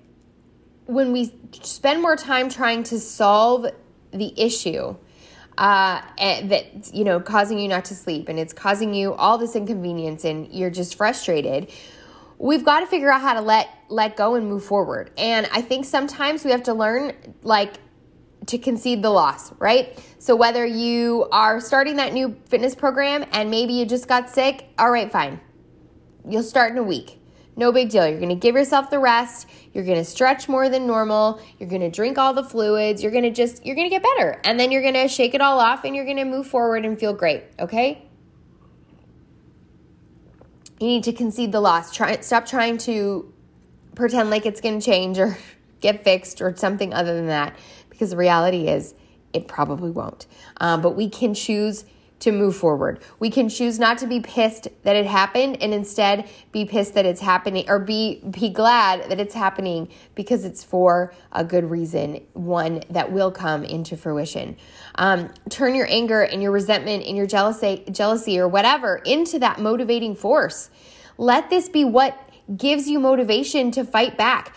when 0.87 1.13
we 1.13 1.33
spend 1.63 2.03
more 2.03 2.17
time 2.17 2.49
trying 2.49 2.83
to 2.85 2.99
solve 2.99 3.67
the 4.13 4.41
issue, 4.41 4.97
uh, 5.57 6.01
that 6.19 6.95
you 6.95 7.03
know 7.03 7.19
causing 7.19 7.59
you 7.59 7.67
not 7.67 7.85
to 7.87 7.95
sleep 7.95 8.29
and 8.29 8.39
it's 8.39 8.53
causing 8.53 8.95
you 8.95 9.13
all 9.15 9.39
this 9.39 9.57
inconvenience 9.57 10.25
and 10.25 10.47
you're 10.53 10.71
just 10.71 10.95
frustrated 10.95 11.69
we've 12.39 12.65
got 12.65 12.81
to 12.81 12.87
figure 12.87 13.11
out 13.11 13.21
how 13.21 13.35
to 13.35 13.41
let 13.41 13.69
let 13.89 14.17
go 14.17 14.35
and 14.35 14.49
move 14.49 14.65
forward. 14.65 15.11
And 15.19 15.49
I 15.53 15.63
think 15.63 15.85
sometimes 15.85 16.45
we 16.45 16.51
have 16.51 16.63
to 16.65 16.75
learn 16.75 17.13
like 17.43 17.75
to 18.49 18.59
concede 18.59 19.03
the 19.03 19.11
loss, 19.11 19.53
right? 19.59 19.99
So 20.19 20.35
whether 20.35 20.67
you 20.67 21.29
are 21.31 21.61
starting 21.61 21.97
that 21.97 22.13
new 22.13 22.37
fitness 22.47 22.75
program 22.75 23.25
and 23.33 23.51
maybe 23.51 23.75
you 23.75 23.87
just 23.87 24.09
got 24.09 24.29
sick, 24.29 24.69
all 24.79 24.91
right, 24.91 25.11
fine. 25.11 25.41
You'll 26.29 26.43
start 26.43 26.73
in 26.73 26.79
a 26.79 26.83
week. 26.83 27.19
No 27.57 27.73
big 27.73 27.91
deal. 27.91 28.07
You're 28.09 28.19
going 28.19 28.29
to 28.29 28.37
give 28.37 28.55
yourself 28.55 28.89
the 28.89 28.99
rest. 28.99 29.49
You're 29.73 29.85
going 29.85 29.99
to 29.99 30.05
stretch 30.05 30.49
more 30.49 30.69
than 30.69 30.87
normal. 30.87 31.41
You're 31.59 31.69
going 31.69 31.83
to 31.83 31.91
drink 31.91 32.17
all 32.17 32.33
the 32.33 32.45
fluids. 32.45 33.03
You're 33.03 33.13
going 33.13 33.25
to 33.25 33.31
just 33.31 33.67
you're 33.67 33.75
going 33.75 33.89
to 33.89 33.95
get 33.95 34.03
better. 34.03 34.41
And 34.45 34.59
then 34.59 34.71
you're 34.71 34.83
going 34.83 34.95
to 34.95 35.09
shake 35.09 35.35
it 35.35 35.41
all 35.41 35.59
off 35.59 35.85
and 35.85 35.95
you're 35.95 36.05
going 36.05 36.19
to 36.19 36.25
move 36.25 36.47
forward 36.47 36.85
and 36.85 36.99
feel 36.99 37.13
great, 37.13 37.45
okay? 37.59 38.07
You 40.81 40.87
need 40.87 41.05
to 41.05 41.13
concede 41.13 41.51
the 41.51 41.61
loss. 41.61 41.93
Try 41.93 42.21
stop 42.21 42.47
trying 42.47 42.79
to 42.79 43.33
pretend 43.97 44.31
like 44.31 44.47
it's 44.47 44.61
going 44.61 44.79
to 44.79 44.85
change 44.85 45.19
or 45.19 45.37
get 45.81 46.05
fixed 46.05 46.41
or 46.41 46.57
something 46.57 46.95
other 46.95 47.15
than 47.15 47.27
that 47.27 47.57
because 47.99 48.11
the 48.11 48.17
reality 48.17 48.69
is 48.69 48.95
it 49.33 49.49
probably 49.49 49.91
won't. 49.91 50.27
Um, 50.61 50.81
but 50.81 50.93
we 50.93 51.09
can 51.11 51.35
choose 51.35 51.85
to 52.21 52.33
move 52.33 52.57
forward. 52.57 53.01
We 53.19 53.31
can 53.31 53.49
choose 53.49 53.79
not 53.79 53.99
to 53.99 54.07
be 54.07 54.21
pissed 54.21 54.69
that 54.83 54.97
it 54.97 55.07
happened 55.07 55.59
and 55.61 55.73
instead 55.73 56.29
be 56.53 56.65
pissed 56.65 56.95
that 56.95 57.07
it's 57.07 57.21
happening 57.21 57.69
or 57.69 57.79
be 57.79 58.21
be 58.31 58.51
glad 58.51 59.09
that 59.11 59.21
it's 59.21 59.35
happening 59.35 59.89
because 60.15 60.45
it's 60.45 60.65
for 60.65 61.13
a 61.33 61.45
good 61.45 61.71
reason, 61.71 62.27
one 62.33 62.83
that 62.91 63.13
will 63.13 63.31
come 63.31 63.65
into 63.65 63.97
fruition. 63.97 64.57
Um, 64.97 65.31
turn 65.49 65.75
your 65.75 65.87
anger 65.89 66.23
and 66.23 66.43
your 66.43 66.51
resentment 66.51 67.05
and 67.05 67.17
your 67.17 67.27
jealousy 67.27 67.85
jealousy 67.91 68.39
or 68.39 68.49
whatever 68.49 68.97
into 68.97 69.39
that 69.41 69.61
motivating 69.61 70.17
force. 70.17 70.71
Let 71.19 71.51
this 71.51 71.69
be 71.69 71.85
what 71.85 72.19
gives 72.57 72.89
you 72.89 72.99
motivation 72.99 73.71
to 73.73 73.85
fight 73.85 74.17
back. 74.17 74.57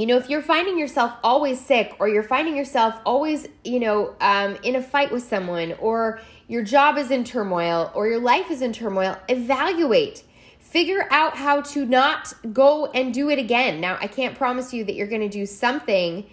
You 0.00 0.06
know, 0.06 0.16
if 0.16 0.30
you're 0.30 0.40
finding 0.40 0.78
yourself 0.78 1.12
always 1.22 1.60
sick 1.60 1.94
or 1.98 2.08
you're 2.08 2.22
finding 2.22 2.56
yourself 2.56 2.94
always, 3.04 3.46
you 3.64 3.78
know, 3.78 4.14
um, 4.22 4.56
in 4.62 4.74
a 4.74 4.82
fight 4.82 5.12
with 5.12 5.22
someone 5.22 5.74
or 5.74 6.22
your 6.48 6.62
job 6.62 6.96
is 6.96 7.10
in 7.10 7.22
turmoil 7.22 7.92
or 7.94 8.08
your 8.08 8.18
life 8.18 8.50
is 8.50 8.62
in 8.62 8.72
turmoil, 8.72 9.18
evaluate. 9.28 10.24
Figure 10.58 11.06
out 11.10 11.36
how 11.36 11.60
to 11.60 11.84
not 11.84 12.32
go 12.50 12.86
and 12.86 13.12
do 13.12 13.28
it 13.28 13.38
again. 13.38 13.78
Now, 13.78 13.98
I 14.00 14.06
can't 14.06 14.34
promise 14.34 14.72
you 14.72 14.84
that 14.84 14.94
you're 14.94 15.06
going 15.06 15.20
to 15.20 15.28
do 15.28 15.44
something 15.44 16.24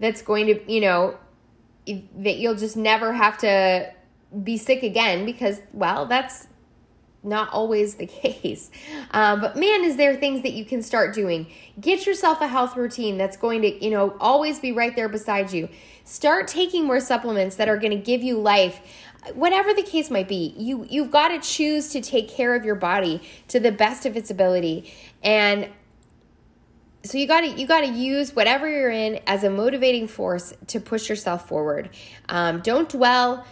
that's 0.00 0.20
going 0.20 0.48
to, 0.48 0.72
you 0.72 0.80
know, 0.80 1.16
that 1.86 2.38
you'll 2.38 2.56
just 2.56 2.76
never 2.76 3.12
have 3.12 3.38
to 3.38 3.92
be 4.42 4.56
sick 4.56 4.82
again 4.82 5.24
because, 5.24 5.60
well, 5.72 6.06
that's 6.06 6.48
not 7.22 7.52
always 7.52 7.94
the 7.94 8.06
case. 8.22 8.70
Um, 9.10 9.40
but 9.40 9.56
man, 9.56 9.84
is 9.84 9.96
there 9.96 10.16
things 10.16 10.42
that 10.42 10.52
you 10.52 10.64
can 10.64 10.82
start 10.82 11.14
doing? 11.14 11.46
Get 11.80 12.06
yourself 12.06 12.40
a 12.40 12.46
health 12.46 12.76
routine 12.76 13.18
that's 13.18 13.36
going 13.36 13.62
to, 13.62 13.84
you 13.84 13.90
know, 13.90 14.16
always 14.20 14.58
be 14.60 14.72
right 14.72 14.94
there 14.94 15.08
beside 15.08 15.52
you. 15.52 15.68
Start 16.04 16.48
taking 16.48 16.84
more 16.84 17.00
supplements 17.00 17.56
that 17.56 17.68
are 17.68 17.76
going 17.76 17.92
to 17.92 18.04
give 18.04 18.22
you 18.22 18.38
life. 18.38 18.80
Whatever 19.34 19.72
the 19.72 19.84
case 19.84 20.10
might 20.10 20.26
be, 20.26 20.52
you 20.58 20.84
you've 20.90 21.12
got 21.12 21.28
to 21.28 21.38
choose 21.38 21.90
to 21.90 22.00
take 22.00 22.28
care 22.28 22.56
of 22.56 22.64
your 22.64 22.74
body 22.74 23.22
to 23.48 23.60
the 23.60 23.70
best 23.70 24.04
of 24.04 24.16
its 24.16 24.30
ability. 24.30 24.92
And 25.22 25.68
so 27.04 27.18
you 27.18 27.28
got 27.28 27.42
to 27.42 27.48
you 27.48 27.66
got 27.66 27.82
to 27.82 27.88
use 27.88 28.34
whatever 28.34 28.68
you're 28.68 28.90
in 28.90 29.20
as 29.28 29.44
a 29.44 29.50
motivating 29.50 30.08
force 30.08 30.52
to 30.68 30.80
push 30.80 31.08
yourself 31.08 31.48
forward. 31.48 31.90
Um, 32.28 32.60
don't 32.62 32.88
dwell 32.88 33.46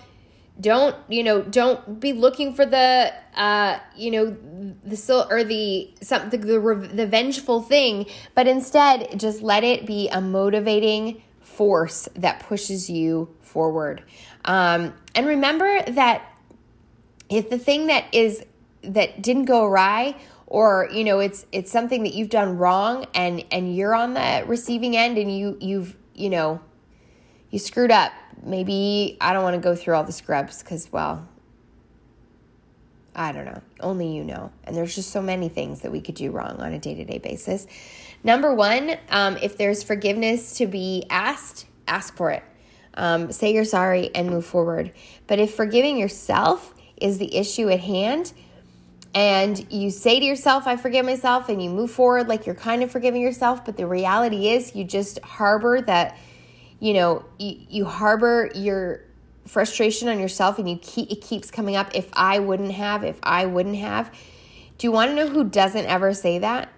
don't 0.60 0.96
you 1.08 1.22
know 1.22 1.42
don't 1.42 2.00
be 2.00 2.12
looking 2.12 2.54
for 2.54 2.66
the 2.66 3.12
uh 3.34 3.78
you 3.96 4.10
know 4.10 4.36
the 4.84 4.96
still 4.96 5.26
or 5.30 5.42
the 5.44 5.90
something 6.02 6.40
the, 6.40 6.46
the, 6.46 6.90
the 6.94 7.06
vengeful 7.06 7.62
thing 7.62 8.06
but 8.34 8.46
instead 8.46 9.18
just 9.18 9.42
let 9.42 9.64
it 9.64 9.86
be 9.86 10.08
a 10.08 10.20
motivating 10.20 11.22
force 11.40 12.08
that 12.16 12.40
pushes 12.40 12.88
you 12.88 13.28
forward. 13.40 14.02
Um 14.44 14.94
and 15.14 15.26
remember 15.26 15.82
that 15.82 16.22
if 17.28 17.50
the 17.50 17.58
thing 17.58 17.86
that 17.88 18.04
is 18.12 18.44
that 18.82 19.22
didn't 19.22 19.44
go 19.44 19.64
awry 19.64 20.16
or 20.46 20.88
you 20.92 21.04
know 21.04 21.20
it's 21.20 21.46
it's 21.52 21.70
something 21.70 22.02
that 22.02 22.14
you've 22.14 22.30
done 22.30 22.56
wrong 22.58 23.06
and 23.14 23.44
and 23.50 23.74
you're 23.74 23.94
on 23.94 24.14
the 24.14 24.44
receiving 24.46 24.96
end 24.96 25.18
and 25.18 25.36
you 25.36 25.56
you've 25.60 25.96
you 26.14 26.30
know 26.30 26.60
you 27.50 27.58
screwed 27.58 27.90
up 27.90 28.12
maybe 28.42 29.16
I 29.20 29.32
don't 29.32 29.42
want 29.42 29.54
to 29.54 29.60
go 29.60 29.74
through 29.74 29.94
all 29.94 30.04
the 30.04 30.12
scrubs 30.12 30.62
because, 30.62 30.90
well, 30.92 31.26
I 33.14 33.32
don't 33.32 33.44
know. 33.44 33.60
Only 33.80 34.14
you 34.14 34.24
know. 34.24 34.52
And 34.64 34.76
there's 34.76 34.94
just 34.94 35.10
so 35.10 35.20
many 35.20 35.48
things 35.48 35.80
that 35.80 35.92
we 35.92 36.00
could 36.00 36.14
do 36.14 36.30
wrong 36.30 36.60
on 36.60 36.72
a 36.72 36.78
day 36.78 36.94
to 36.94 37.04
day 37.04 37.18
basis. 37.18 37.66
Number 38.22 38.54
one, 38.54 38.96
um, 39.08 39.36
if 39.38 39.56
there's 39.56 39.82
forgiveness 39.82 40.58
to 40.58 40.66
be 40.66 41.04
asked, 41.10 41.66
ask 41.88 42.16
for 42.16 42.30
it. 42.30 42.42
Um, 42.94 43.32
say 43.32 43.52
you're 43.52 43.64
sorry 43.64 44.14
and 44.14 44.28
move 44.28 44.44
forward. 44.44 44.92
But 45.26 45.38
if 45.38 45.54
forgiving 45.54 45.96
yourself 45.96 46.74
is 46.96 47.18
the 47.18 47.34
issue 47.34 47.68
at 47.68 47.80
hand, 47.80 48.32
and 49.12 49.72
you 49.72 49.90
say 49.90 50.20
to 50.20 50.24
yourself, 50.24 50.68
I 50.68 50.76
forgive 50.76 51.04
myself, 51.04 51.48
and 51.48 51.62
you 51.62 51.70
move 51.70 51.90
forward 51.90 52.28
like 52.28 52.46
you're 52.46 52.54
kind 52.54 52.82
of 52.82 52.92
forgiving 52.92 53.22
yourself, 53.22 53.64
but 53.64 53.76
the 53.76 53.86
reality 53.86 54.48
is 54.48 54.76
you 54.76 54.84
just 54.84 55.20
harbor 55.20 55.80
that 55.80 56.16
you 56.80 56.94
know, 56.94 57.24
you, 57.38 57.60
you 57.68 57.84
harbor 57.84 58.50
your 58.54 59.02
frustration 59.46 60.08
on 60.08 60.18
yourself 60.18 60.58
and 60.58 60.68
you 60.68 60.78
keep 60.80 61.10
it 61.10 61.20
keeps 61.20 61.50
coming 61.50 61.76
up 61.76 61.94
if 61.94 62.08
I 62.12 62.38
wouldn't 62.38 62.72
have, 62.72 63.04
if 63.04 63.18
I 63.22 63.46
wouldn't 63.46 63.76
have. 63.76 64.12
Do 64.78 64.86
you 64.86 64.92
want 64.92 65.10
to 65.10 65.14
know 65.14 65.28
who 65.28 65.44
doesn't 65.44 65.86
ever 65.86 66.14
say 66.14 66.38
that? 66.38 66.70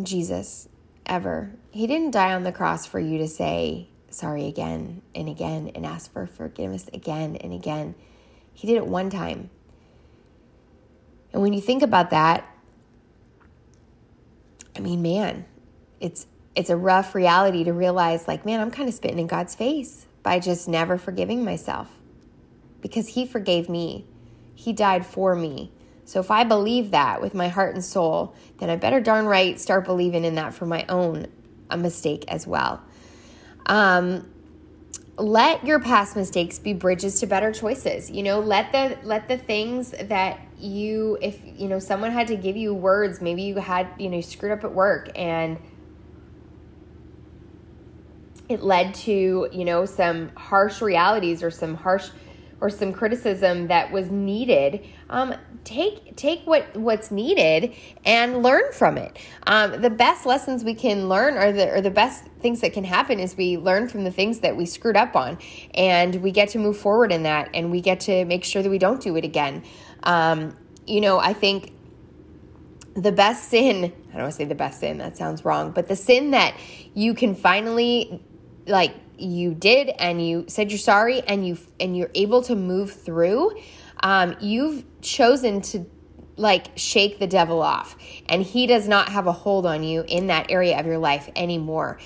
Jesus, 0.00 0.68
ever. 1.04 1.52
He 1.70 1.86
didn't 1.86 2.12
die 2.12 2.32
on 2.32 2.44
the 2.44 2.52
cross 2.52 2.86
for 2.86 3.00
you 3.00 3.18
to 3.18 3.28
say 3.28 3.88
sorry 4.10 4.46
again 4.46 5.02
and 5.14 5.28
again 5.28 5.72
and 5.74 5.86
ask 5.86 6.12
for 6.12 6.26
forgiveness 6.26 6.88
again 6.92 7.36
and 7.36 7.52
again. 7.52 7.94
He 8.52 8.66
did 8.66 8.76
it 8.76 8.86
one 8.86 9.10
time. 9.10 9.50
And 11.32 11.42
when 11.42 11.52
you 11.52 11.60
think 11.60 11.82
about 11.82 12.10
that, 12.10 12.46
I 14.76 14.80
mean, 14.80 15.02
man, 15.02 15.46
it's 16.00 16.26
it's 16.54 16.70
a 16.70 16.76
rough 16.76 17.14
reality 17.14 17.64
to 17.64 17.72
realize 17.72 18.28
like, 18.28 18.44
man, 18.44 18.60
I'm 18.60 18.70
kind 18.70 18.88
of 18.88 18.94
spitting 18.94 19.18
in 19.18 19.26
God's 19.26 19.54
face 19.54 20.06
by 20.22 20.38
just 20.38 20.68
never 20.68 20.98
forgiving 20.98 21.44
myself 21.44 21.88
because 22.80 23.08
He 23.08 23.26
forgave 23.26 23.68
me. 23.68 24.06
He 24.54 24.72
died 24.72 25.06
for 25.06 25.34
me. 25.34 25.72
So 26.04 26.20
if 26.20 26.30
I 26.30 26.44
believe 26.44 26.90
that 26.90 27.22
with 27.22 27.32
my 27.32 27.48
heart 27.48 27.74
and 27.74 27.84
soul, 27.84 28.34
then 28.58 28.68
I 28.68 28.76
better 28.76 29.00
darn 29.00 29.24
right 29.24 29.58
start 29.58 29.84
believing 29.84 30.24
in 30.24 30.34
that 30.34 30.52
for 30.52 30.66
my 30.66 30.84
own 30.88 31.26
a 31.70 31.76
mistake 31.76 32.24
as 32.28 32.46
well. 32.46 32.82
Um, 33.66 34.28
let 35.16 35.64
your 35.64 35.78
past 35.78 36.16
mistakes 36.16 36.58
be 36.58 36.72
bridges 36.72 37.20
to 37.20 37.26
better 37.26 37.52
choices. 37.52 38.10
You 38.10 38.22
know, 38.22 38.40
let 38.40 38.72
the 38.72 38.98
let 39.04 39.28
the 39.28 39.38
things 39.38 39.92
that 39.92 40.40
you 40.58 41.18
if 41.20 41.40
you 41.44 41.68
know 41.68 41.78
someone 41.78 42.10
had 42.10 42.28
to 42.28 42.36
give 42.36 42.56
you 42.56 42.74
words, 42.74 43.20
maybe 43.20 43.42
you 43.42 43.56
had, 43.56 43.88
you 43.98 44.08
know, 44.08 44.20
screwed 44.20 44.52
up 44.52 44.64
at 44.64 44.72
work 44.72 45.10
and 45.14 45.58
it 48.52 48.62
led 48.62 48.94
to 48.94 49.48
you 49.52 49.64
know 49.64 49.84
some 49.84 50.30
harsh 50.36 50.80
realities 50.80 51.42
or 51.42 51.50
some 51.50 51.74
harsh 51.74 52.10
or 52.60 52.70
some 52.70 52.92
criticism 52.92 53.66
that 53.66 53.90
was 53.90 54.10
needed. 54.10 54.86
Um, 55.10 55.34
take 55.64 56.16
take 56.16 56.44
what 56.44 56.76
what's 56.76 57.10
needed 57.10 57.74
and 58.04 58.42
learn 58.42 58.72
from 58.72 58.98
it. 58.98 59.18
Um, 59.46 59.80
the 59.82 59.90
best 59.90 60.26
lessons 60.26 60.62
we 60.62 60.74
can 60.74 61.08
learn 61.08 61.36
or 61.36 61.52
the 61.52 61.72
or 61.72 61.80
the 61.80 61.90
best 61.90 62.24
things 62.40 62.60
that 62.60 62.72
can 62.72 62.84
happen 62.84 63.18
is 63.18 63.36
we 63.36 63.56
learn 63.56 63.88
from 63.88 64.04
the 64.04 64.12
things 64.12 64.40
that 64.40 64.56
we 64.56 64.66
screwed 64.66 64.96
up 64.96 65.16
on. 65.16 65.38
And 65.74 66.22
we 66.22 66.30
get 66.30 66.50
to 66.50 66.58
move 66.58 66.76
forward 66.76 67.10
in 67.10 67.24
that 67.24 67.50
and 67.54 67.70
we 67.70 67.80
get 67.80 68.00
to 68.00 68.24
make 68.24 68.44
sure 68.44 68.62
that 68.62 68.70
we 68.70 68.78
don't 68.78 69.00
do 69.00 69.16
it 69.16 69.24
again. 69.24 69.64
Um, 70.04 70.56
you 70.86 71.00
know 71.00 71.18
i 71.18 71.32
think 71.32 71.72
the 72.94 73.12
best 73.12 73.48
sin 73.48 73.84
i 73.84 74.12
don't 74.12 74.22
want 74.22 74.32
to 74.32 74.36
say 74.36 74.44
the 74.44 74.54
best 74.54 74.80
sin 74.80 74.98
that 74.98 75.16
sounds 75.16 75.44
wrong 75.44 75.70
but 75.70 75.88
the 75.88 75.96
sin 75.96 76.32
that 76.32 76.54
you 76.94 77.14
can 77.14 77.34
finally 77.34 78.22
like 78.66 78.94
you 79.18 79.54
did 79.54 79.88
and 79.88 80.26
you 80.26 80.44
said 80.48 80.70
you're 80.70 80.78
sorry 80.78 81.20
and 81.22 81.46
you 81.46 81.58
and 81.78 81.96
you're 81.96 82.10
able 82.14 82.42
to 82.42 82.54
move 82.56 82.92
through 82.92 83.52
um, 84.02 84.36
you've 84.40 84.84
chosen 85.00 85.60
to 85.62 85.86
like 86.36 86.68
shake 86.76 87.18
the 87.18 87.26
devil 87.26 87.62
off. 87.62 87.96
And 88.26 88.42
he 88.42 88.66
does 88.66 88.88
not 88.88 89.10
have 89.10 89.26
a 89.26 89.32
hold 89.32 89.66
on 89.66 89.82
you 89.82 90.04
in 90.06 90.28
that 90.28 90.50
area 90.50 90.78
of 90.78 90.86
your 90.86 90.98
life 90.98 91.30
anymore. 91.36 91.98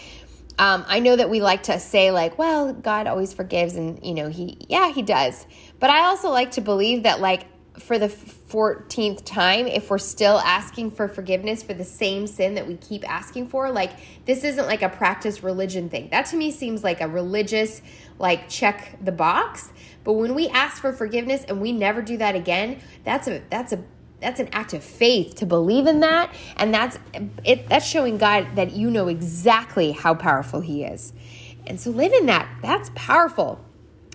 Um, 0.59 0.87
i 0.89 1.01
know 1.01 1.15
that 1.15 1.29
we 1.29 1.43
like 1.43 1.65
to 1.65 1.79
say 1.79 2.11
like 2.11 2.39
well 2.39 2.73
god 2.73 3.07
always 3.07 3.35
forgives 3.35 3.75
and 3.75 4.03
you 4.03 4.15
know 4.15 4.29
he 4.29 4.57
yeah 4.71 4.91
he 4.91 5.03
does. 5.03 5.47
But 5.79 5.91
i 5.91 6.07
also 6.07 6.31
like 6.31 6.53
to 6.53 6.63
believe 6.63 7.03
that 7.03 7.21
like 7.21 7.47
for 7.79 7.99
the 7.99 8.09
14th 8.09 9.25
time 9.25 9.67
if 9.67 9.91
we're 9.91 9.99
still 9.99 10.39
asking 10.39 10.91
for 10.91 11.09
forgiveness 11.09 11.63
for 11.63 11.75
the 11.75 11.85
same 11.85 12.27
sin 12.27 12.55
that 12.55 12.67
we 12.67 12.77
keep 12.77 13.09
asking 13.09 13.49
for 13.49 13.71
like 13.71 13.93
this 14.25 14.45
isn't 14.45 14.67
like 14.67 14.83
a 14.83 14.89
practice 14.89 15.43
religion 15.43 15.89
thing. 15.89 16.09
That 16.11 16.27
to 16.27 16.37
me 16.37 16.51
seems 16.51 16.83
like 16.83 17.01
a 17.01 17.09
religious 17.09 17.83
like 18.19 18.49
check 18.49 18.99
the 19.03 19.13
box. 19.13 19.73
But 20.05 20.15
when 20.15 20.35
we 20.35 20.49
ask 20.49 20.81
for 20.81 20.93
forgiveness 20.93 21.45
and 21.49 21.61
we 21.61 21.73
never 21.73 22.03
do 22.03 22.17
that 22.19 22.35
again 22.35 22.81
that's 23.05 23.29
a 23.29 23.43
that's 23.51 23.73
a 23.73 23.85
that's 24.21 24.41
an 24.41 24.49
act 24.53 24.73
of 24.73 24.83
faith 24.83 25.37
to 25.37 25.47
believe 25.47 25.87
in 25.87 26.01
that. 26.01 26.35
And 26.57 26.73
that's 26.73 26.99
it 27.45 27.69
that's 27.69 27.87
showing 27.87 28.19
god 28.19 28.57
that 28.57 28.73
you 28.73 28.91
know 28.91 29.09
exactly 29.09 29.93
how 29.93 30.15
powerful 30.15 30.61
he 30.61 30.85
is. 30.85 31.13
And 31.67 31.81
so 31.81 31.91
live 31.91 32.13
in 32.13 32.27
that. 32.27 32.49
That's 32.63 32.91
powerful. 32.95 33.61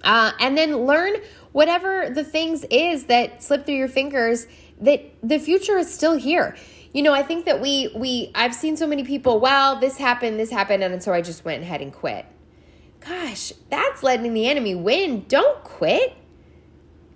Uh, 0.04 0.32
and 0.40 0.58
then 0.58 0.76
learn 0.86 1.14
whatever 1.52 2.10
the 2.10 2.24
things 2.24 2.66
is 2.70 3.06
that 3.06 3.42
slip 3.44 3.66
through 3.66 3.76
your 3.76 3.88
fingers 3.88 4.48
that 4.80 5.04
the 5.22 5.40
future 5.40 5.78
is 5.78 5.94
still 5.94 6.16
here 6.16 6.56
you 6.94 7.02
know 7.02 7.14
i 7.14 7.22
think 7.22 7.46
that 7.46 7.62
we 7.62 7.92
we 7.96 8.32
i've 8.36 8.56
seen 8.56 8.76
so 8.76 8.88
many 8.88 9.04
people 9.04 9.40
well 9.40 9.80
this 9.80 9.98
happened 9.98 10.40
this 10.40 10.50
happened 10.50 10.84
and 10.84 11.04
so 11.04 11.14
i 11.14 11.22
just 11.22 11.46
went 11.46 11.62
ahead 11.62 11.82
and 11.82 11.94
quit 11.94 12.26
gosh 13.00 13.54
that's 13.70 14.04
letting 14.04 14.34
the 14.34 14.48
enemy 14.48 14.76
win 14.76 15.26
don't 15.28 15.64
quit 15.64 16.16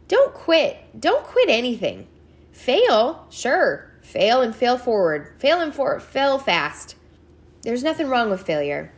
don't 0.08 0.34
quit 0.34 0.78
don't 1.00 1.24
quit 1.24 1.50
anything 1.50 2.08
Fail, 2.56 3.28
sure. 3.30 3.92
Fail 4.02 4.42
and 4.42 4.56
fail 4.56 4.78
forward. 4.78 5.36
Fail 5.40 5.60
and 5.60 5.76
for 5.76 6.00
fail 6.00 6.40
fast. 6.40 6.96
There's 7.64 7.84
nothing 7.84 8.08
wrong 8.08 8.30
with 8.30 8.44
failure. 8.44 8.94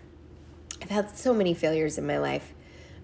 I've 0.80 0.92
had 0.92 1.18
so 1.18 1.34
many 1.34 1.56
failures 1.56 1.98
in 1.98 2.06
my 2.06 2.20
life. 2.20 2.54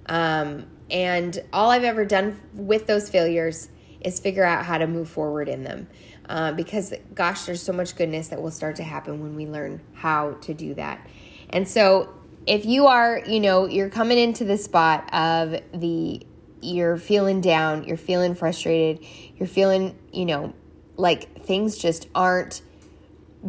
Um, 0.05 0.67
and 0.93 1.43
all 1.51 1.71
I've 1.71 1.83
ever 1.83 2.05
done 2.05 2.39
with 2.53 2.85
those 2.85 3.09
failures 3.09 3.67
is 4.01 4.19
figure 4.19 4.43
out 4.43 4.63
how 4.63 4.77
to 4.77 4.85
move 4.85 5.09
forward 5.09 5.49
in 5.49 5.63
them. 5.63 5.87
Uh, 6.29 6.53
because, 6.53 6.93
gosh, 7.15 7.45
there's 7.45 7.61
so 7.61 7.73
much 7.73 7.95
goodness 7.95 8.29
that 8.29 8.41
will 8.41 8.51
start 8.51 8.77
to 8.77 8.83
happen 8.83 9.19
when 9.19 9.35
we 9.35 9.47
learn 9.47 9.81
how 9.93 10.33
to 10.33 10.53
do 10.53 10.73
that. 10.75 11.05
And 11.49 11.67
so, 11.67 12.13
if 12.45 12.65
you 12.65 12.87
are, 12.87 13.21
you 13.25 13.39
know, 13.39 13.67
you're 13.67 13.89
coming 13.89 14.17
into 14.17 14.45
the 14.45 14.57
spot 14.57 15.11
of 15.13 15.61
the 15.73 16.25
you're 16.61 16.97
feeling 16.97 17.41
down, 17.41 17.83
you're 17.85 17.97
feeling 17.97 18.35
frustrated, 18.35 19.05
you're 19.35 19.47
feeling, 19.47 19.97
you 20.13 20.25
know, 20.25 20.53
like 20.95 21.43
things 21.43 21.77
just 21.77 22.07
aren't 22.15 22.61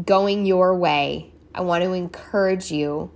going 0.05 0.47
your 0.47 0.77
way, 0.77 1.33
I 1.55 1.61
want 1.61 1.85
to 1.85 1.93
encourage 1.93 2.73
you 2.73 3.13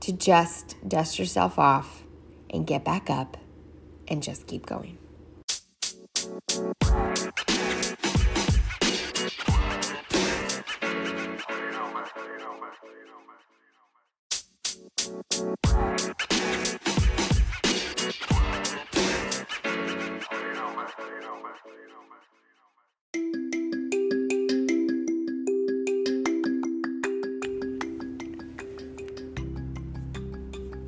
to 0.00 0.12
just 0.12 0.76
dust 0.88 1.18
yourself 1.18 1.58
off 1.58 2.04
and 2.50 2.66
get 2.66 2.84
back 2.84 3.10
up 3.10 3.36
and 4.08 4.22
just 4.22 4.46
keep 4.46 4.66
going. 4.66 4.98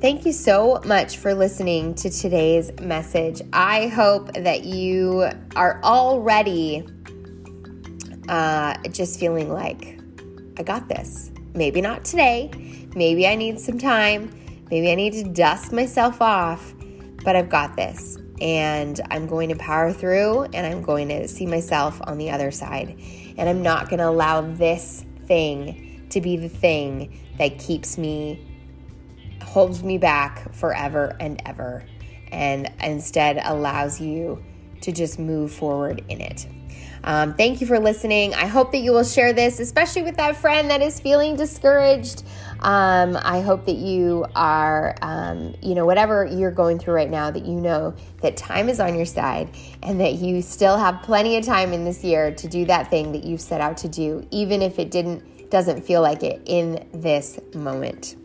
Thank 0.01 0.25
you 0.25 0.33
so 0.33 0.81
much 0.83 1.17
for 1.17 1.35
listening 1.35 1.93
to 1.93 2.09
today's 2.09 2.71
message. 2.81 3.39
I 3.53 3.85
hope 3.85 4.33
that 4.33 4.63
you 4.63 5.29
are 5.55 5.79
already 5.83 6.83
uh, 8.27 8.81
just 8.89 9.19
feeling 9.19 9.53
like, 9.53 9.99
I 10.57 10.63
got 10.63 10.89
this. 10.89 11.31
Maybe 11.53 11.81
not 11.81 12.03
today. 12.03 12.49
Maybe 12.95 13.27
I 13.27 13.35
need 13.35 13.59
some 13.59 13.77
time. 13.77 14.31
Maybe 14.71 14.91
I 14.91 14.95
need 14.95 15.13
to 15.23 15.23
dust 15.23 15.71
myself 15.71 16.19
off, 16.19 16.73
but 17.23 17.35
I've 17.35 17.49
got 17.49 17.75
this. 17.75 18.17
And 18.41 18.99
I'm 19.11 19.27
going 19.27 19.49
to 19.49 19.55
power 19.55 19.93
through 19.93 20.45
and 20.45 20.65
I'm 20.65 20.81
going 20.81 21.09
to 21.09 21.27
see 21.27 21.45
myself 21.45 22.01
on 22.05 22.17
the 22.17 22.31
other 22.31 22.49
side. 22.49 22.99
And 23.37 23.47
I'm 23.47 23.61
not 23.61 23.87
going 23.87 23.99
to 23.99 24.09
allow 24.09 24.41
this 24.41 25.05
thing 25.27 26.07
to 26.09 26.21
be 26.21 26.37
the 26.37 26.49
thing 26.49 27.19
that 27.37 27.59
keeps 27.59 27.99
me 27.99 28.47
holds 29.51 29.83
me 29.83 29.97
back 29.97 30.53
forever 30.53 31.13
and 31.19 31.41
ever 31.45 31.83
and 32.31 32.71
instead 32.81 33.37
allows 33.43 33.99
you 33.99 34.41
to 34.79 34.93
just 34.93 35.19
move 35.19 35.51
forward 35.51 36.01
in 36.07 36.21
it. 36.21 36.47
Um, 37.03 37.33
thank 37.33 37.59
you 37.59 37.67
for 37.67 37.77
listening. 37.77 38.33
I 38.33 38.45
hope 38.45 38.71
that 38.71 38.77
you 38.77 38.93
will 38.93 39.03
share 39.03 39.33
this, 39.33 39.59
especially 39.59 40.03
with 40.03 40.15
that 40.15 40.37
friend 40.37 40.69
that 40.69 40.81
is 40.81 41.01
feeling 41.01 41.35
discouraged. 41.35 42.23
Um, 42.61 43.17
I 43.21 43.41
hope 43.41 43.65
that 43.65 43.75
you 43.75 44.25
are, 44.35 44.95
um, 45.01 45.53
you 45.61 45.75
know, 45.75 45.85
whatever 45.85 46.23
you're 46.23 46.51
going 46.51 46.79
through 46.79 46.93
right 46.93 47.09
now, 47.09 47.29
that 47.29 47.45
you 47.45 47.59
know 47.59 47.93
that 48.21 48.37
time 48.37 48.69
is 48.69 48.79
on 48.79 48.95
your 48.95 49.05
side 49.05 49.49
and 49.83 49.99
that 49.99 50.13
you 50.13 50.41
still 50.41 50.77
have 50.77 51.01
plenty 51.01 51.35
of 51.35 51.45
time 51.45 51.73
in 51.73 51.83
this 51.83 52.05
year 52.05 52.33
to 52.35 52.47
do 52.47 52.63
that 52.65 52.89
thing 52.89 53.11
that 53.11 53.25
you've 53.25 53.41
set 53.41 53.59
out 53.59 53.75
to 53.77 53.89
do, 53.89 54.25
even 54.31 54.61
if 54.61 54.79
it 54.79 54.91
didn't 54.91 55.49
doesn't 55.49 55.81
feel 55.81 56.01
like 56.01 56.23
it 56.23 56.41
in 56.45 56.87
this 56.93 57.37
moment. 57.53 58.15